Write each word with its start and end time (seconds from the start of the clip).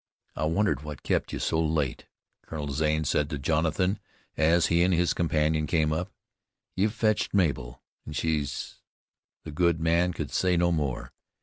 "I 0.35 0.45
wondered 0.45 0.81
what 0.81 1.03
kept 1.03 1.31
you 1.31 1.37
so 1.37 1.61
late," 1.61 2.07
Colonel 2.47 2.69
Zane 2.71 3.03
said 3.03 3.29
to 3.29 3.37
Jonathan, 3.37 3.99
as 4.35 4.65
he 4.65 4.81
and 4.81 4.91
his 4.91 5.13
companion 5.13 5.67
came 5.67 5.93
up. 5.93 6.11
"You've 6.75 6.95
fetched 6.95 7.35
Mabel, 7.35 7.83
and 8.07 8.15
she's". 8.15 8.81
The 9.43 9.51
good 9.51 9.79
man 9.79 10.11
could 10.13 10.31
say 10.31 10.57
no 10.57 10.71
more. 10.71 11.13